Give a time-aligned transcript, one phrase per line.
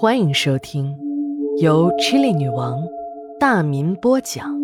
[0.00, 0.96] 欢迎收听
[1.60, 2.78] 由 Chili 女王
[3.40, 4.56] 大民播讲、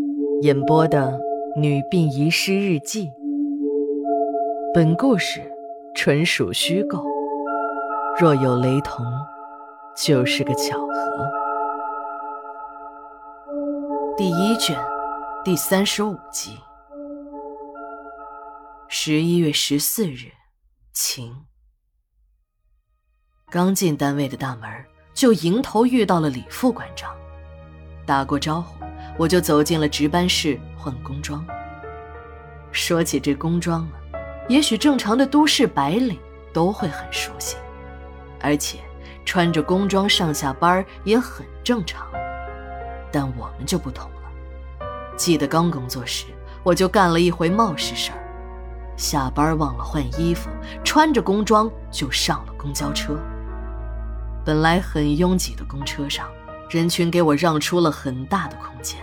[0.42, 1.10] 演播的
[1.58, 3.08] 《女病遗失日记》。
[4.72, 5.42] 本故事
[5.92, 7.04] 纯属虚构，
[8.16, 9.04] 若有雷同，
[9.96, 11.28] 就是个巧合。
[14.16, 14.78] 第一卷
[15.44, 16.56] 第三十五集。
[18.86, 20.30] 十一月十四日，
[20.92, 21.34] 晴。
[23.50, 24.70] 刚进单位的大门。
[25.14, 27.14] 就迎头遇到了李副馆长，
[28.04, 28.84] 打过招呼，
[29.16, 31.44] 我就走进了值班室换工装。
[32.72, 34.18] 说起这工装啊，
[34.48, 36.18] 也许正常的都市白领
[36.52, 37.56] 都会很熟悉，
[38.40, 38.80] 而且
[39.24, 42.06] 穿着工装上下班也很正常。
[43.12, 44.86] 但我们就不同了。
[45.16, 46.26] 记得刚工作时，
[46.64, 48.18] 我就干了一回冒失事儿，
[48.96, 50.50] 下班忘了换衣服，
[50.82, 53.16] 穿着工装就上了公交车。
[54.44, 56.28] 本来很拥挤的公车上，
[56.68, 59.00] 人群给我让出了很大的空间，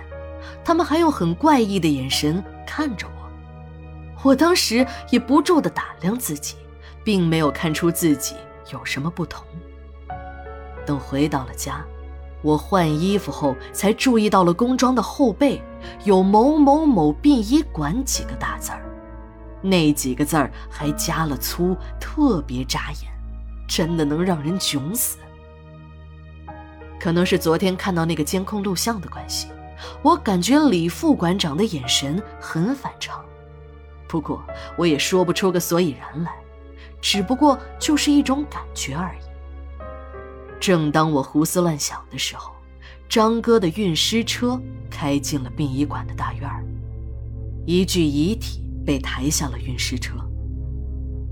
[0.64, 3.12] 他们还用很怪异的眼神看着我。
[4.24, 6.56] 我当时也不住地打量自己，
[7.04, 8.36] 并没有看出自己
[8.72, 9.44] 有什么不同。
[10.86, 11.84] 等回到了家，
[12.44, 15.60] 我换衣服后才注意到了工装的后背
[16.04, 18.84] 有“某某某殡仪馆”几个大字儿，
[19.60, 23.12] 那几个字儿还加了粗，特别扎眼，
[23.68, 25.18] 真的能让人窘死。
[27.02, 29.48] 可能是昨天看到那个监控录像的关系，
[30.04, 33.26] 我感觉李副馆长的眼神很反常。
[34.08, 34.44] 不过
[34.78, 36.32] 我也说不出个所以然来，
[37.02, 39.82] 只不过就是一种感觉而已。
[40.60, 42.54] 正当我胡思乱想的时候，
[43.10, 46.48] 张哥的运尸车开进了殡仪馆的大院，
[47.66, 50.14] 一具遗体被抬下了运尸车，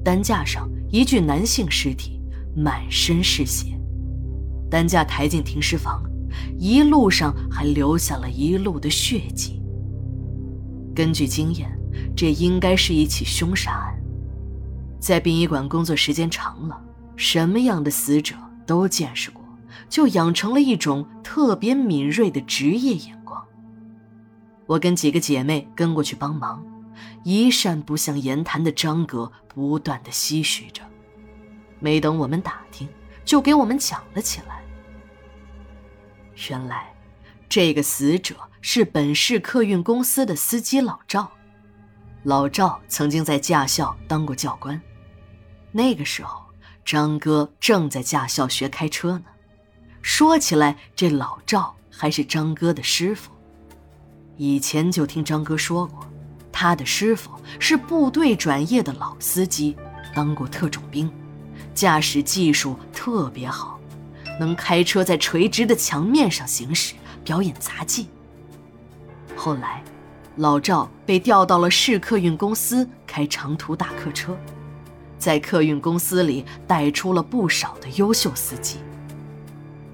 [0.03, 2.19] 担架上一具男性尸体，
[2.55, 3.78] 满身是血。
[4.69, 6.03] 担架抬进停尸房，
[6.57, 9.61] 一路上还留下了一路的血迹。
[10.95, 11.69] 根据经验，
[12.15, 13.95] 这应该是一起凶杀案。
[14.99, 16.79] 在殡仪馆工作时间长了，
[17.15, 18.35] 什么样的死者
[18.65, 19.41] 都见识过，
[19.87, 23.41] 就养成了一种特别敏锐的职业眼光。
[24.65, 26.61] 我跟几个姐妹跟过去帮忙，
[27.23, 30.83] 一扇不像言谈的张哥不断的唏嘘着，
[31.79, 32.87] 没等我们打听，
[33.23, 34.58] 就给我们讲了起来。
[36.47, 36.93] 原来，
[37.49, 41.29] 这个死者是本市客运公司的司机老赵。
[42.23, 44.79] 老赵曾经在驾校当过教官，
[45.71, 46.41] 那个时候
[46.85, 49.25] 张哥正在驾校学开车呢。
[50.01, 53.31] 说起来，这老赵还是张哥的师傅。
[54.37, 56.05] 以前就听张哥说过，
[56.51, 59.75] 他的师傅是部队转业的老司机，
[60.13, 61.11] 当过特种兵，
[61.73, 63.78] 驾驶技术特别好。
[64.39, 68.07] 能开车在垂直的墙面上行驶，表演杂技。
[69.35, 69.83] 后来，
[70.37, 74.35] 老赵被调到了市客运公司开长途大客车，
[75.17, 78.77] 在客运公司里带出了不少的优秀司机。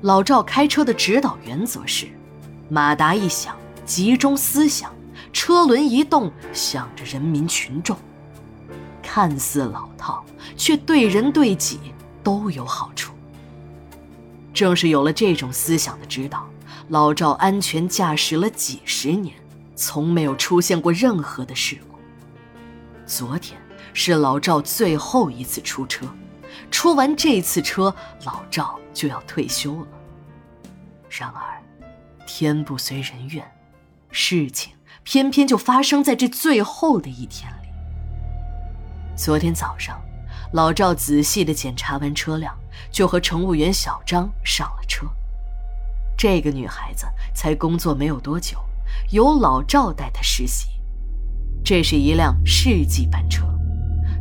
[0.02, 2.08] 老赵开车的指导原则是：
[2.70, 4.94] 马达一响，集中思想，
[5.34, 7.98] 车轮一动，想着人民群众。
[9.02, 10.24] 看似老套，
[10.56, 11.80] 却对人对己
[12.24, 13.15] 都有好处。
[14.56, 16.48] 正是有了这种思想的指导，
[16.88, 19.36] 老赵安全驾驶了几十年，
[19.76, 21.98] 从没有出现过任何的事故。
[23.06, 23.60] 昨天
[23.94, 26.08] 是老赵最后一次出车，
[26.72, 29.88] 出完这次车，老赵就要退休了。
[31.10, 31.62] 然而，
[32.26, 33.46] 天不随人愿，
[34.10, 34.74] 事情
[35.04, 37.68] 偏偏就发生在这最后的一天里。
[39.18, 40.02] 昨天早上。
[40.54, 42.56] 老赵仔细地检查完车辆，
[42.92, 45.06] 就和乘务员小张上了车。
[46.18, 48.58] 这个女孩子才工作没有多久，
[49.12, 50.68] 由老赵带她实习。
[51.64, 53.46] 这是一辆市际班车，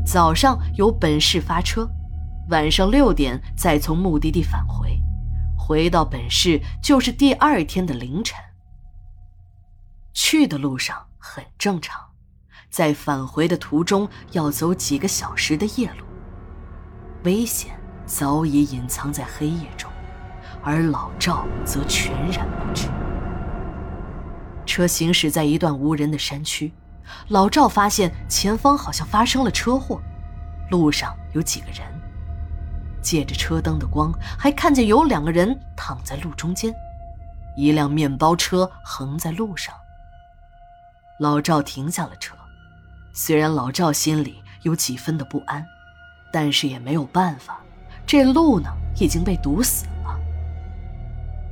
[0.04, 1.88] 早上由本市发车，
[2.48, 4.98] 晚上六点再从目的地返回，
[5.56, 8.38] 回到本市就是第二天的凌晨。
[10.12, 12.00] 去的路上很正常，
[12.70, 16.04] 在返回的途中要走几个小时的夜路。
[17.24, 19.90] 危险早已隐藏在黑夜中，
[20.62, 22.88] 而老赵则全然不知。
[24.66, 26.72] 车行驶在一段无人的山区，
[27.28, 30.00] 老赵发现前方好像发生了车祸，
[30.70, 31.80] 路上有几个人。
[33.02, 36.74] 借着车灯的光，还看见有两个人躺在路中间，
[37.56, 39.74] 一辆面包车横在路上。
[41.20, 42.34] 老赵停下了车，
[43.12, 45.64] 虽然老赵心里有几分的不安。
[46.32, 47.60] 但是也没有办法，
[48.06, 48.68] 这路呢
[48.98, 50.18] 已经被堵死了。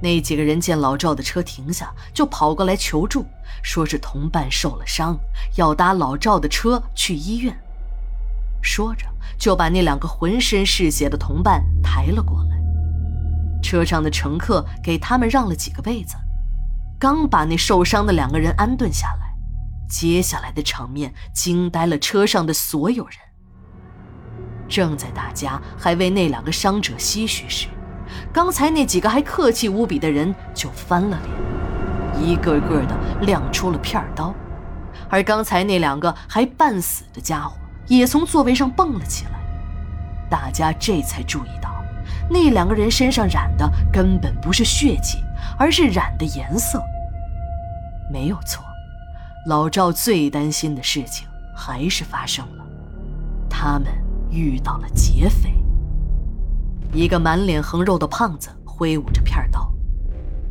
[0.02, 3.24] 那几个人见老赵的车停下，就跑过来求助，
[3.62, 5.16] 说是同伴受了伤，
[5.56, 7.56] 要搭老赵的车去医院。
[8.60, 9.06] 说着，
[9.38, 12.50] 就把那两个浑身是血的同伴抬了过来。
[13.62, 16.16] 车上的乘客给他们让了几个位子，
[16.98, 19.34] 刚把那受伤的两个人安顿下来，
[19.88, 23.16] 接下来的场面惊呆了车上的所有人。
[24.72, 27.68] 正在大家还为那两个伤者唏嘘时，
[28.32, 31.18] 刚才那几个还客气无比的人就翻了
[32.16, 34.34] 脸，一个个的亮出了片刀，
[35.10, 39.32] 而刚才那两个还半死的家伙也从座位上蹦了起来。
[40.30, 41.70] 大家这才注意到，
[42.30, 45.18] 那两个人身上染的根本不是血迹，
[45.58, 46.82] 而是染的颜色。
[48.10, 48.64] 没有错，
[49.46, 52.64] 老赵最担心的事情还是发生了，
[53.50, 53.88] 他们
[54.32, 55.52] 遇到了劫匪。
[56.92, 59.72] 一个满脸横肉的胖子挥舞着片刀：“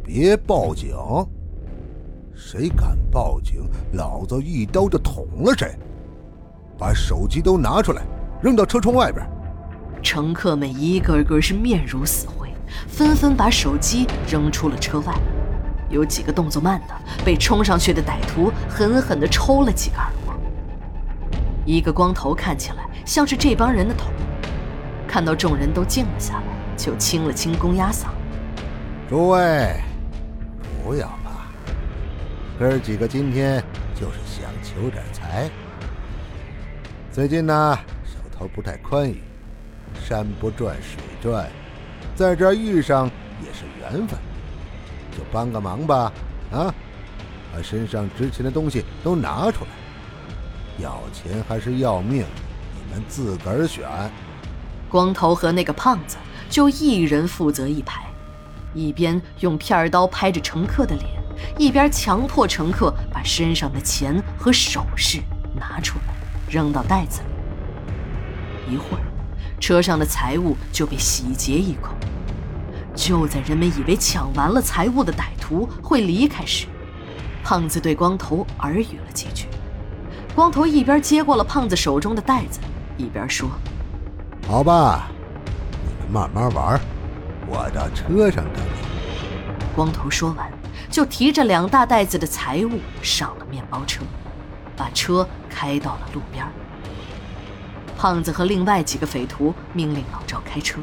[0.03, 0.95] 别报警！
[2.33, 5.75] 谁敢报警，老子一刀就捅了谁！
[6.77, 8.01] 把手机都拿出来，
[8.41, 9.27] 扔到车窗外边。”
[10.01, 12.49] 乘客们一个个是面如死灰，
[12.87, 15.13] 纷纷把手机扔出了车外。
[15.91, 20.20] 有几个动作慢的，被冲上去的歹徒狠狠地抽了几个耳光。
[21.65, 24.09] 一个光头看起来像是这帮人的头。
[25.07, 26.43] 看到众人都静了下来，
[26.77, 28.05] 就清了清公鸭嗓
[29.09, 29.75] ：“诸位，
[30.83, 31.47] 不要怕，
[32.57, 33.61] 哥儿几个今天
[33.93, 35.49] 就是想求点财。
[37.11, 39.21] 最近呢，手头不太宽裕，
[40.01, 41.45] 山不转水转，
[42.15, 43.11] 在这儿遇上
[43.41, 44.17] 也是缘分，
[45.11, 46.11] 就帮个忙吧。
[46.53, 46.73] 啊，
[47.53, 49.71] 把身上值钱的东西都拿出来，
[50.81, 52.25] 要钱还是要命，
[52.73, 53.87] 你们自个儿选。”
[54.89, 56.17] 光头和那个胖子
[56.49, 58.05] 就一人负责一排，
[58.73, 61.07] 一边用片刀拍着乘客的脸，
[61.57, 65.21] 一边强迫乘客把身上的钱和首饰
[65.55, 66.13] 拿出来，
[66.49, 68.73] 扔到袋子里。
[68.73, 69.03] 一会儿，
[69.61, 71.95] 车上的财物就被洗劫一空。
[72.93, 76.67] 就在人们以为抢完了财物的歹徒会离开时，
[77.43, 79.47] 胖子对光头耳语了几句。
[80.33, 82.59] 光头一边接过了胖子手中的袋子，
[82.97, 83.49] 一边说。
[84.47, 85.09] 好吧，
[85.83, 86.79] 你们慢慢玩，
[87.47, 89.65] 我到车上等你。
[89.75, 90.49] 光头说完，
[90.89, 94.03] 就提着两大袋子的财物上了面包车，
[94.75, 96.45] 把车开到了路边。
[97.97, 100.79] 胖子和另外几个匪徒命令老赵开车。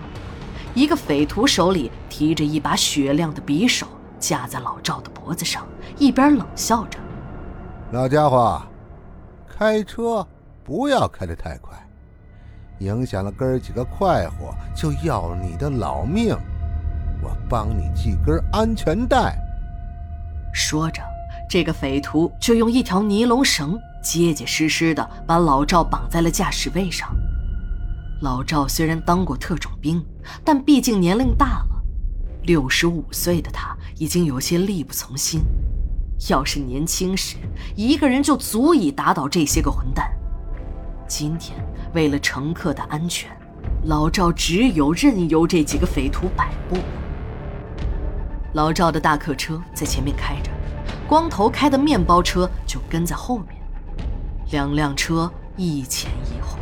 [0.75, 3.87] 一个匪徒手里提着一把雪亮的匕首，
[4.21, 5.67] 架在老赵的脖子上，
[5.97, 6.99] 一边冷笑着
[7.91, 8.63] ：“老家伙，
[9.49, 10.27] 开车
[10.63, 11.77] 不要开得太快。”
[12.81, 16.37] 影响了哥儿几个快活，就要你的老命！
[17.21, 19.37] 我帮你系根安全带。
[20.55, 21.03] 说着，
[21.51, 27.09] 这个匪徒就用一条尼龙绳结结实实的把老赵绑在了驾驶位上。
[28.21, 30.01] 老赵虽然当过特种兵，
[30.45, 31.83] 但毕竟年龄大了，
[32.43, 35.41] 六十五岁的他已经有些力不从心。
[36.29, 37.37] 要是年轻时，
[37.77, 40.11] 一个人就足以打倒这些个混蛋。
[41.07, 41.59] 今天
[41.95, 43.31] 为了乘客的安全，
[43.85, 46.77] 老赵只有任由这几个匪徒摆布。
[48.55, 50.51] 老赵的大客车在前面开着，
[51.07, 53.63] 光头开的面包车就跟在后面，
[54.51, 56.59] 两辆车一前一后，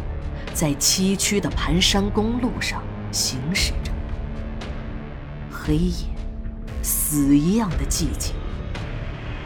[0.52, 3.90] 在崎岖的盘山公路上行驶着。
[5.50, 6.06] 黑夜，
[6.82, 8.34] 死一样的寂静，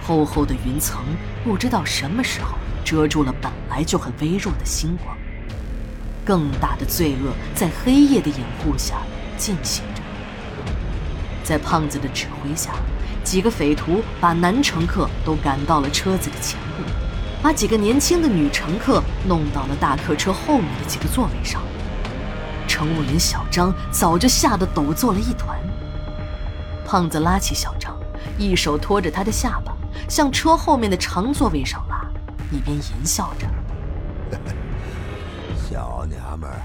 [0.03, 1.01] 厚厚的云层
[1.45, 2.57] 不知道什么时候。
[2.83, 5.17] 遮住了本来就很微弱的星光，
[6.25, 8.97] 更大的罪恶在黑夜的掩护下
[9.37, 10.03] 进行着。
[11.45, 12.73] 在胖子的指挥下，
[13.23, 16.83] 几个匪徒把男乘客都赶到了车子的前部，
[17.43, 21.63] 把几个年轻的女乘客弄到了大客车后面的几个座位上。
[22.67, 25.57] 乘务员小张早就吓得抖作了一团。
[26.85, 27.97] 胖子拉起小张，
[28.37, 29.70] 一手托着他的下巴，
[30.11, 32.05] 向车后面的长座位上拉。
[32.51, 33.47] 一边淫笑着，
[35.57, 36.61] 小娘们儿，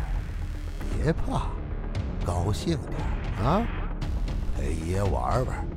[0.97, 1.43] 别怕，
[2.25, 3.61] 高兴点啊，
[4.57, 5.67] 陪爷玩玩，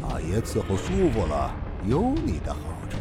[0.00, 1.50] 把爷伺候舒服了，
[1.86, 2.96] 有你的好处。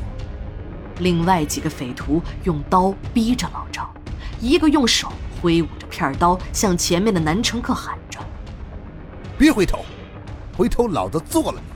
[1.00, 3.90] 另外几个匪徒用刀逼着老赵，
[4.42, 5.10] 一个用手
[5.42, 8.20] 挥舞着片刀向前面的男乘客喊着
[9.40, 9.86] ：“别回头，
[10.58, 11.69] 回头老子做了你，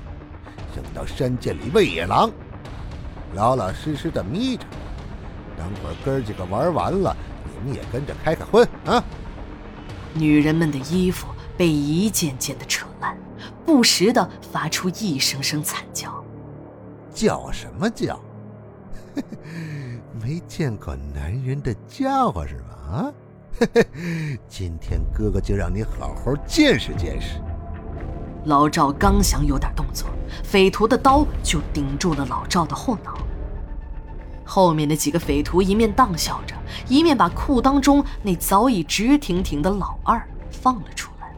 [0.75, 2.32] 扔到山涧里喂野狼。”
[3.36, 4.65] 老老实实的眯着，
[5.58, 9.03] 等会儿哥儿几个玩完了，你们也跟着开开荤啊！
[10.13, 11.27] 女人们的衣服
[11.58, 13.18] 被一件件的扯烂，
[13.65, 16.24] 不时的发出一声声惨叫。
[17.12, 18.20] 叫什么叫？
[20.22, 22.74] 没见过男人的叫啊，是吧？
[22.92, 23.13] 啊，
[24.48, 27.39] 今天哥哥就让你好好见识见识。
[28.46, 30.10] 老赵刚想有点动作，
[30.44, 33.18] 匪徒的刀就顶住了老赵的后脑。
[34.44, 36.54] 后面的几个匪徒一面荡笑着，
[36.88, 40.22] 一面把裤裆中那早已直挺挺的老二
[40.52, 41.32] 放了出来。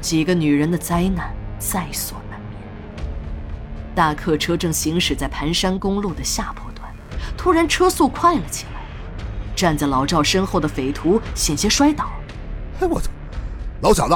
[0.00, 2.60] 几个女人的灾难在所难免。
[3.94, 6.90] 大客车正行驶在盘山公路的下坡段，
[7.36, 8.80] 突然车速快了起来，
[9.54, 12.10] 站在老赵身后的匪徒险些摔倒。
[12.80, 13.10] 哎，我操！
[13.82, 14.14] 老小子，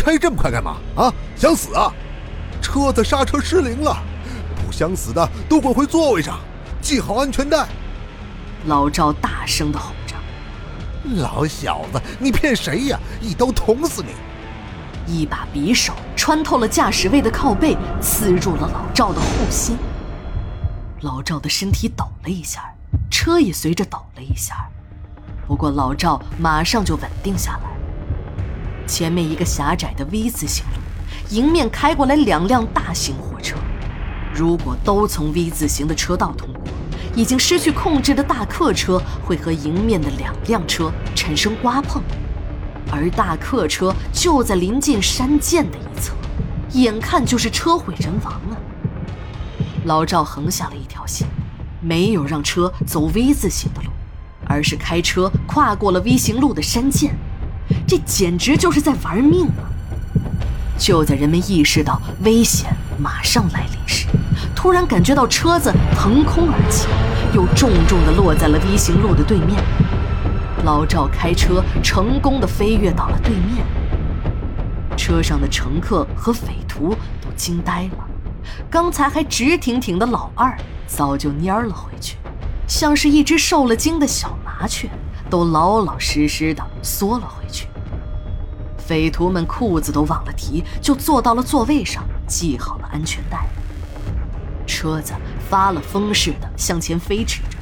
[0.00, 0.76] 开这么快干嘛？
[0.96, 1.92] 啊，想死啊？
[2.62, 3.96] 车子刹车失灵了，
[4.56, 6.38] 不想死的都滚回座位上。
[6.82, 7.66] 系好安全带！
[8.66, 10.14] 老赵大声的吼着
[11.20, 12.98] ：“老小子，你骗谁呀？
[13.20, 14.08] 一刀捅死你！”
[15.06, 19.76] 一把匕首穿透了驾驶位的靠背，刺入了老赵的后心。
[21.00, 22.62] 老赵的身体抖了一下，
[23.10, 24.68] 车也随着抖了一下。
[25.46, 27.79] 不过老赵马上就稳定下来。
[28.90, 33.56] 前面一个狭窄的 V 字形路，迎面开过来两辆大型货车。
[34.34, 36.64] 如果都从 V 字形的车道通过，
[37.14, 42.02] 已经失去控制的大客车会和迎面的两辆车产生刮碰，
[42.90, 46.12] 而大客车就在临近山涧的一侧，
[46.72, 48.58] 眼看就是车毁人亡啊！
[49.84, 51.28] 老赵横下了一条线，
[51.80, 53.90] 没有让车走 V 字形的路，
[54.46, 57.14] 而是开车跨过了 V 形路的山涧，
[57.90, 59.66] 这简直就是在玩命啊！
[60.78, 64.06] 就在人们意识到危险马上来临时，
[64.54, 66.86] 突然感觉到车子腾空而起，
[67.34, 69.60] 又重重地落在了 V 型路的对面。
[70.64, 73.66] 老赵开车成功地飞跃到了对面，
[74.96, 78.06] 车上的乘客和匪徒都惊呆了。
[78.70, 80.56] 刚才还直挺挺的老二，
[80.86, 82.16] 早就蔫了回去，
[82.68, 84.88] 像是一只受了惊的小麻雀，
[85.28, 87.66] 都老老实实的缩了回去。
[88.90, 93.46] 匪徒们裤子都忘了提，就坐到了座位上，系好了安全带。
[94.66, 95.12] 车子
[95.48, 97.56] 发了疯似的向前飞驰着，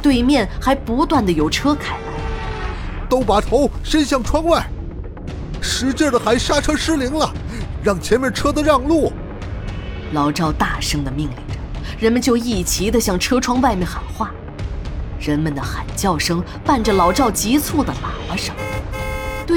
[0.00, 4.66] 对面还不断的有车开来，都把头伸向窗外，
[5.60, 7.30] 使劲的喊刹车失灵了，
[7.84, 9.12] 让前面车子让路。
[10.14, 11.60] 老赵大声的命令着，
[11.98, 14.30] 人们就一齐的向车窗外面喊话，
[15.20, 18.54] 人们的喊叫声伴着老赵急促的喇叭声。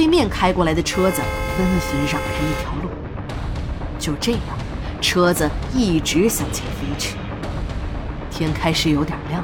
[0.03, 1.21] 对面开过来的车子
[1.55, 2.89] 纷纷让开一条路，
[3.97, 4.41] 就这样，
[4.99, 7.15] 车子一直向前飞驰。
[8.29, 9.41] 天开始有点亮，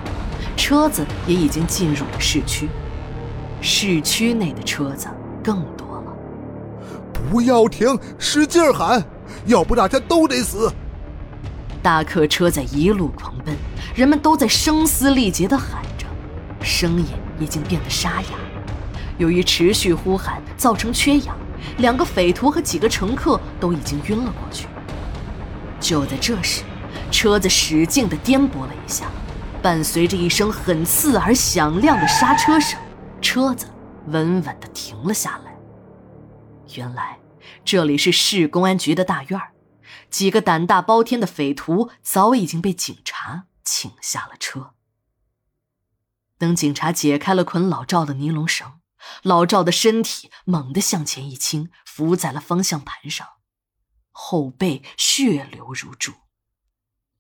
[0.58, 2.68] 车子也已经进入了市区。
[3.62, 5.08] 市区内的车子
[5.42, 6.14] 更多了。
[7.14, 9.02] 不要停，使劲喊，
[9.46, 10.70] 要不大家都得死！
[11.82, 13.56] 大客车在一路狂奔，
[13.96, 16.06] 人们都在声嘶力竭地喊着，
[16.62, 17.06] 声音
[17.40, 18.28] 已经变得沙哑。
[19.20, 21.38] 由于持续呼喊造成缺氧，
[21.78, 24.68] 两个匪徒和几个乘客都已经晕了过去。
[25.80, 26.64] 就在这时，
[27.12, 29.12] 车子使劲地颠簸了一下，
[29.62, 32.80] 伴随着一声很刺耳响亮的刹车声，
[33.22, 33.68] 车子
[34.08, 35.54] 稳稳地停了下来。
[36.76, 37.20] 原来
[37.66, 39.52] 这里是市公安局的大院儿，
[40.10, 44.72] 几个胆大包天的匪徒早已经被警察请下了车。
[46.38, 48.79] 等警察解开了捆老赵的尼龙绳。
[49.24, 53.28] 老赵的身体猛地向前一倾，伏在了方向盘上，
[54.12, 56.14] 后背血流如注。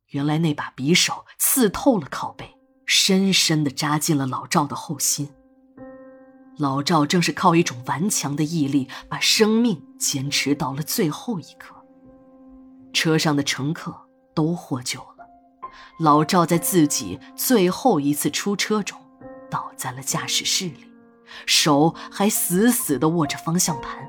[0.07, 5.31] 原来那把匕首刺透了靠背，深深地扎进了老赵的后心。
[6.57, 11.75] 老赵正是靠一种顽强的毅力，把生命坚持到了最后一刻。
[12.91, 15.25] 车上的乘客都获救了，
[16.00, 19.00] 老赵在自己最后一次出车中，
[19.50, 20.86] 倒在了驾驶室里。
[21.45, 24.07] 手还死死地握着方向盘，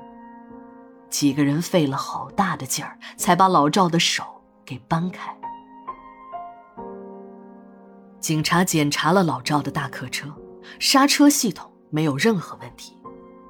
[1.09, 4.23] 几个人费了好大的劲儿，才把老赵的手
[4.65, 5.35] 给扳开。
[8.19, 10.27] 警察检查了老赵的大客车，
[10.79, 12.95] 刹车系统没有任何问题，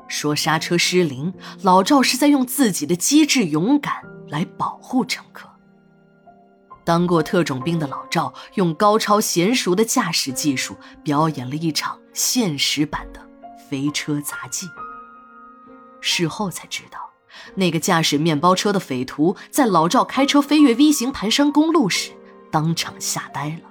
[0.07, 3.95] 说刹车失灵，老赵是在用自己的机智勇敢
[4.29, 5.49] 来保护乘客。
[6.83, 13.21] 当过特种兵的老赵，用高超娴熟的驾驶技术，表演了一场现实版的。
[13.71, 14.67] 飞车杂技。
[16.01, 16.99] 事后才知道，
[17.55, 22.11] 那个驾驶面包车的匪徒在老赵开车飞越 V 型盘山公路时，
[22.51, 23.61] 当场吓呆了，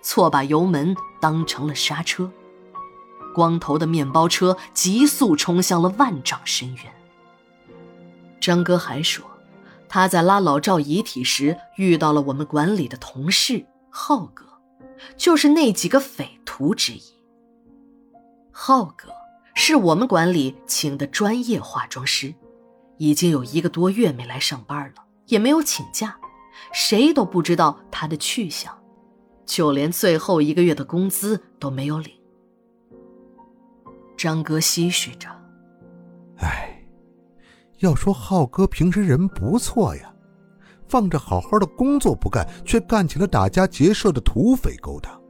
[0.00, 2.32] 错把油门当成了刹车。
[3.34, 6.84] 光头的面包车急速冲向了万丈深渊。
[8.40, 9.22] 张哥还说，
[9.90, 14.46] 他在拉老赵遗体时遇到了我们管理的同事浩哥，
[15.18, 17.02] 就是那几个匪徒之一。
[18.50, 19.08] 浩哥
[19.54, 22.34] 是我们管理请的专业化妆师，
[22.98, 26.16] 已经有一个多月没来上班了，也没有请假，
[26.72, 28.76] 谁都不知道他的去向，
[29.44, 32.12] 就连最后一个月的工资都没有领。
[34.16, 35.28] 张哥唏嘘着
[36.38, 36.82] ：“哎，
[37.78, 40.14] 要说浩哥平时人不错呀，
[40.88, 45.20] 放着好好的工作不干，却干起了打家劫舍的土匪勾当。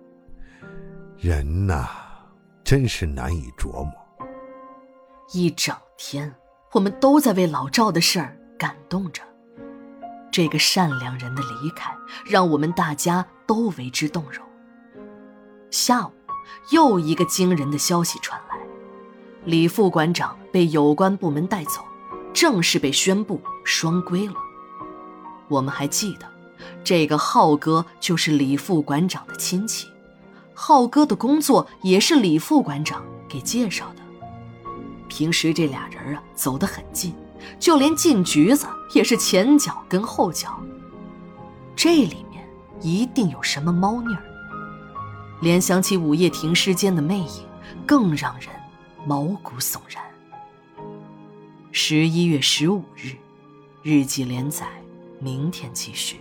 [1.16, 1.86] 人呐，
[2.64, 3.92] 真是难以琢磨。
[5.32, 6.34] 一整天，
[6.72, 9.22] 我们都在为老赵的事儿感动着。
[10.32, 11.94] 这个善良人的离开，
[12.26, 14.44] 让我们大家都为之动容。
[15.70, 16.12] 下午，
[16.72, 18.56] 又一个惊人的消息传来。”
[19.46, 21.84] 李副馆长被有关部门带走，
[22.32, 24.34] 正式被宣布双规了。
[25.46, 26.26] 我们还记得，
[26.82, 29.86] 这个浩哥就是李副馆长的亲戚，
[30.54, 33.99] 浩哥的工作也是李副馆长给介绍的。
[35.10, 37.12] 平时这俩人啊走得很近，
[37.58, 40.58] 就连进局子也是前脚跟后脚。
[41.74, 42.48] 这里面
[42.80, 44.22] 一定有什么猫腻儿。
[45.42, 47.44] 联想起午夜停尸间的魅影，
[47.84, 48.48] 更让人。
[49.06, 50.04] 毛骨悚然。
[51.72, 53.16] 十一月十五日，
[53.82, 54.66] 日记连载，
[55.18, 56.20] 明天继续。